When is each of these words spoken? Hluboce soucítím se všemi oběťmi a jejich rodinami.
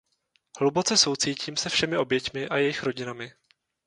Hluboce 0.59 0.97
soucítím 0.97 1.57
se 1.57 1.69
všemi 1.69 1.97
oběťmi 1.97 2.47
a 2.49 2.57
jejich 2.57 2.83
rodinami. 2.83 3.31